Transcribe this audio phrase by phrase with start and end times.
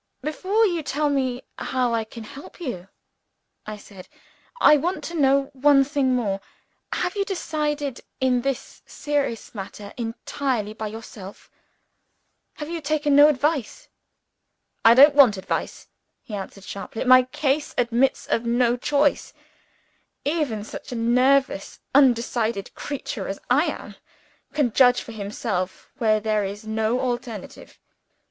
[0.23, 2.87] "Before you tell me how I can help you,"
[3.67, 4.07] I said,
[4.59, 6.41] "I want to know one thing more.
[6.91, 11.51] Have you decided in this serious matter entirely by yourself?
[12.53, 13.89] Have you taken no advice?"
[14.83, 15.87] "I don't want advice,"
[16.23, 17.03] he answered sharply.
[17.03, 19.33] "My case admits of no choice.
[20.25, 23.95] Even such a nervous undecided creature as I am,
[24.51, 27.77] can judge for himself where there is no alternative."